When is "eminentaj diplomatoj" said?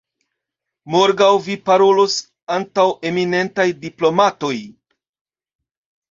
3.09-4.55